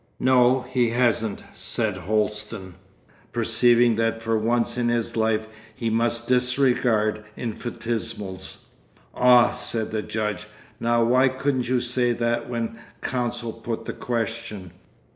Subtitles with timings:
[0.19, 2.73] 'No, he hasn't,' said Holsten,
[3.31, 8.65] perceiving that for once in his life he must disregard infinitesimals.
[9.13, 10.47] 'Ah!' said the judge,
[10.79, 14.71] 'now why couldn't you say that when counsel put the question?